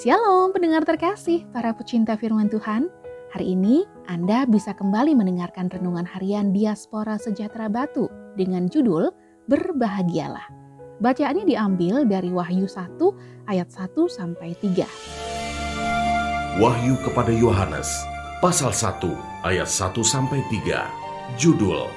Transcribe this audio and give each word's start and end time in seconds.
Shalom 0.00 0.56
pendengar 0.56 0.80
terkasih, 0.88 1.44
para 1.52 1.76
pecinta 1.76 2.16
firman 2.16 2.48
Tuhan. 2.48 2.88
Hari 3.36 3.52
ini 3.52 3.84
Anda 4.08 4.48
bisa 4.48 4.72
kembali 4.72 5.12
mendengarkan 5.12 5.68
renungan 5.68 6.08
harian 6.08 6.56
Diaspora 6.56 7.20
Sejahtera 7.20 7.68
Batu 7.68 8.08
dengan 8.32 8.64
judul 8.64 9.12
Berbahagialah. 9.44 10.48
Bacaannya 11.04 11.44
diambil 11.44 12.08
dari 12.08 12.32
Wahyu 12.32 12.64
1 12.64 12.96
ayat 13.44 13.68
1 13.68 13.92
sampai 14.08 14.56
3. 14.56 14.88
Wahyu 16.64 16.96
kepada 17.04 17.36
Yohanes 17.36 17.92
pasal 18.40 18.72
1 18.72 19.04
ayat 19.44 19.68
1 19.68 20.00
sampai 20.00 20.40
3. 20.48 20.80
Judul 21.36 21.92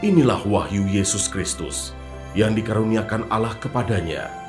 Inilah 0.00 0.40
wahyu 0.48 0.88
Yesus 0.88 1.28
Kristus 1.28 1.92
yang 2.32 2.56
dikaruniakan 2.56 3.28
Allah 3.28 3.52
kepadanya 3.60 4.41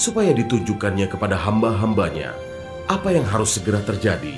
supaya 0.00 0.32
ditunjukkannya 0.32 1.12
kepada 1.12 1.36
hamba-hambanya 1.36 2.32
apa 2.88 3.12
yang 3.12 3.28
harus 3.28 3.60
segera 3.60 3.84
terjadi, 3.84 4.32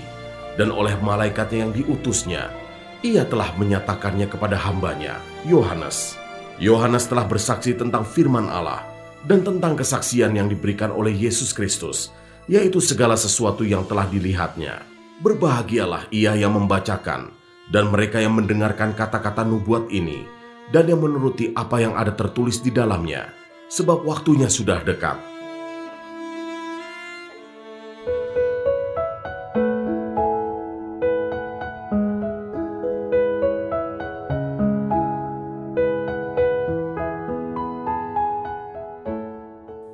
dan 0.59 0.75
oleh 0.75 0.99
malaikatnya 0.99 1.65
yang 1.65 1.73
diutusnya, 1.73 2.51
ia 3.01 3.25
telah 3.25 3.55
menyatakannya 3.57 4.27
kepada 4.27 4.59
hambanya, 4.59 5.23
Yohanes. 5.47 6.19
Yohanes 6.61 7.09
telah 7.09 7.25
bersaksi 7.25 7.73
tentang 7.73 8.05
firman 8.05 8.51
Allah 8.51 8.85
dan 9.25 9.41
tentang 9.41 9.79
kesaksian 9.79 10.37
yang 10.37 10.53
diberikan 10.53 10.93
oleh 10.93 11.15
Yesus 11.15 11.57
Kristus, 11.57 12.13
yaitu 12.45 12.83
segala 12.83 13.17
sesuatu 13.17 13.65
yang 13.65 13.89
telah 13.89 14.05
dilihatnya. 14.05 14.85
Berbahagialah 15.25 16.13
ia 16.13 16.37
yang 16.37 16.59
membacakan 16.59 17.33
dan 17.73 17.89
mereka 17.89 18.21
yang 18.21 18.37
mendengarkan 18.37 18.93
kata-kata 18.93 19.49
nubuat 19.49 19.89
ini 19.89 20.29
dan 20.75 20.91
yang 20.91 21.01
menuruti 21.01 21.57
apa 21.57 21.81
yang 21.81 21.97
ada 21.97 22.13
tertulis 22.13 22.61
di 22.61 22.69
dalamnya, 22.69 23.33
sebab 23.73 24.05
waktunya 24.05 24.53
sudah 24.53 24.85
dekat. 24.85 25.32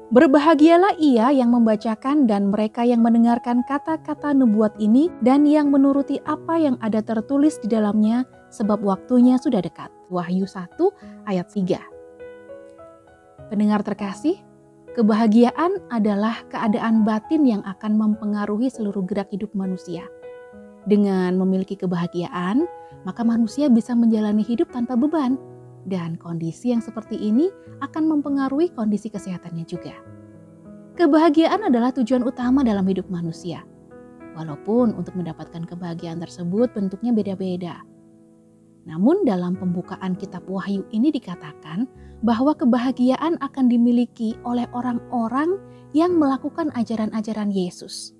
Berbahagialah 0.09 0.97
ia 0.97 1.29
yang 1.29 1.53
membacakan 1.53 2.25
dan 2.25 2.49
mereka 2.49 2.81
yang 2.81 3.05
mendengarkan 3.05 3.61
kata-kata 3.69 4.33
nubuat 4.33 4.73
ini 4.81 5.13
dan 5.21 5.45
yang 5.45 5.69
menuruti 5.69 6.17
apa 6.25 6.57
yang 6.57 6.81
ada 6.81 7.05
tertulis 7.05 7.61
di 7.61 7.69
dalamnya 7.69 8.25
sebab 8.49 8.81
waktunya 8.81 9.37
sudah 9.37 9.61
dekat. 9.61 9.93
Wahyu 10.09 10.49
1 10.49 10.81
ayat 11.29 11.53
3. 11.53 13.53
Pendengar 13.53 13.85
terkasih, 13.85 14.41
kebahagiaan 14.97 15.77
adalah 15.93 16.41
keadaan 16.49 17.05
batin 17.05 17.45
yang 17.45 17.61
akan 17.69 18.01
mempengaruhi 18.01 18.73
seluruh 18.73 19.05
gerak 19.05 19.29
hidup 19.29 19.53
manusia. 19.53 20.09
Dengan 20.89 21.37
memiliki 21.37 21.77
kebahagiaan, 21.77 22.65
maka 23.05 23.21
manusia 23.29 23.69
bisa 23.69 23.93
menjalani 23.93 24.41
hidup 24.41 24.73
tanpa 24.73 24.97
beban 24.97 25.37
dan 25.89 26.21
kondisi 26.21 26.71
yang 26.71 26.85
seperti 26.85 27.17
ini 27.17 27.49
akan 27.81 28.07
mempengaruhi 28.07 28.71
kondisi 28.77 29.09
kesehatannya 29.09 29.65
juga. 29.65 29.97
Kebahagiaan 30.95 31.67
adalah 31.67 31.95
tujuan 31.95 32.27
utama 32.27 32.61
dalam 32.61 32.85
hidup 32.85 33.09
manusia. 33.09 33.65
Walaupun 34.37 34.95
untuk 34.95 35.17
mendapatkan 35.19 35.67
kebahagiaan 35.67 36.21
tersebut 36.23 36.71
bentuknya 36.77 37.11
beda-beda. 37.11 37.83
Namun 38.87 39.27
dalam 39.27 39.59
pembukaan 39.59 40.15
kitab 40.15 40.47
Wahyu 40.47 40.87
ini 40.95 41.11
dikatakan 41.11 41.91
bahwa 42.23 42.55
kebahagiaan 42.55 43.39
akan 43.39 43.67
dimiliki 43.71 44.35
oleh 44.43 44.67
orang-orang 44.75 45.59
yang 45.95 46.19
melakukan 46.19 46.71
ajaran-ajaran 46.75 47.51
Yesus. 47.51 48.15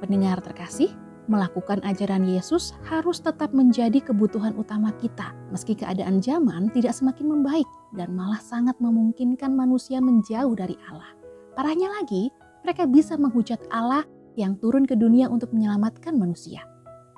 Pendengar 0.00 0.44
terkasih, 0.44 0.92
melakukan 1.26 1.80
ajaran 1.84 2.24
Yesus 2.28 2.76
harus 2.84 3.20
tetap 3.20 3.50
menjadi 3.56 4.00
kebutuhan 4.00 4.52
utama 4.60 4.92
kita, 5.00 5.32
meski 5.48 5.72
keadaan 5.72 6.20
zaman 6.20 6.68
tidak 6.72 6.92
semakin 6.92 7.32
membaik 7.32 7.68
dan 7.96 8.12
malah 8.12 8.40
sangat 8.40 8.76
memungkinkan 8.80 9.52
manusia 9.52 10.00
menjauh 10.04 10.52
dari 10.52 10.76
Allah. 10.90 11.16
Parahnya 11.56 11.88
lagi, 12.00 12.28
mereka 12.66 12.84
bisa 12.84 13.16
menghujat 13.16 13.60
Allah 13.72 14.04
yang 14.34 14.58
turun 14.58 14.84
ke 14.84 14.98
dunia 14.98 15.30
untuk 15.30 15.54
menyelamatkan 15.54 16.16
manusia. 16.18 16.66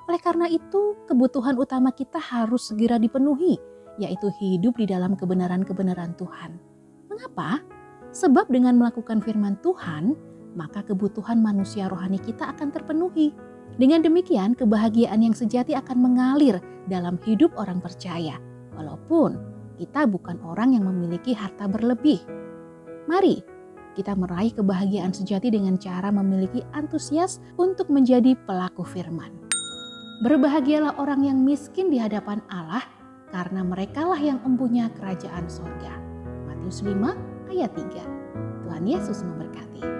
Oleh 0.07 0.21
karena 0.23 0.47
itu, 0.47 0.95
kebutuhan 1.09 1.59
utama 1.59 1.91
kita 1.91 2.21
harus 2.21 2.71
segera 2.71 2.95
dipenuhi, 2.95 3.59
yaitu 3.99 4.31
hidup 4.39 4.79
di 4.79 4.87
dalam 4.87 5.19
kebenaran-kebenaran 5.19 6.15
Tuhan. 6.15 6.55
Mengapa? 7.11 7.59
Sebab 8.15 8.47
dengan 8.47 8.79
melakukan 8.79 9.19
firman 9.19 9.59
Tuhan, 9.59 10.15
maka 10.55 10.81
kebutuhan 10.85 11.43
manusia 11.43 11.91
rohani 11.91 12.17
kita 12.17 12.55
akan 12.55 12.71
terpenuhi 12.71 13.35
dengan 13.75 13.99
demikian, 13.99 14.55
kebahagiaan 14.55 15.19
yang 15.19 15.35
sejati 15.35 15.75
akan 15.75 15.99
mengalir 15.99 16.63
dalam 16.87 17.19
hidup 17.27 17.51
orang 17.59 17.83
percaya, 17.83 18.39
walaupun 18.73 19.35
kita 19.75 20.07
bukan 20.07 20.39
orang 20.47 20.73
yang 20.73 20.87
memiliki 20.87 21.35
harta 21.35 21.67
berlebih. 21.67 22.23
Mari 23.11 23.43
kita 23.97 24.13
meraih 24.13 24.53
kebahagiaan 24.53 25.09
sejati 25.09 25.49
dengan 25.49 25.75
cara 25.81 26.13
memiliki 26.13 26.61
antusias 26.77 27.41
untuk 27.57 27.89
menjadi 27.89 28.37
pelaku 28.45 28.85
firman. 28.85 29.33
Berbahagialah 30.21 31.01
orang 31.01 31.25
yang 31.25 31.41
miskin 31.41 31.89
di 31.89 31.97
hadapan 31.97 32.41
Allah, 32.49 32.85
karena 33.33 33.65
merekalah 33.65 34.17
yang 34.17 34.41
empunya 34.45 34.89
kerajaan 34.97 35.49
sorga. 35.49 35.93
Matius 36.45 36.85
5 36.85 36.93
ayat 37.53 37.71
3 37.73 38.65
Tuhan 38.65 38.83
Yesus 38.85 39.25
memberkati. 39.25 39.96